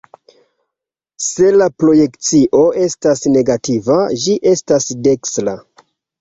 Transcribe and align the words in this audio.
Se 1.25 1.49
la 1.57 1.67
projekcio 1.83 2.61
estas 2.85 3.21
negativa, 3.35 3.99
ĝi 4.25 4.37
estas 4.55 4.91
dekstra. 5.11 5.55